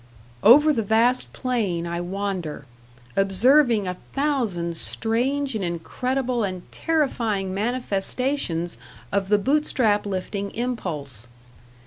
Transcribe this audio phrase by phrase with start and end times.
[0.41, 2.65] Over the vast plain I wander,
[3.15, 8.79] observing a thousand strange and incredible and terrifying manifestations
[9.11, 11.27] of the Bootstrap lifting impulse.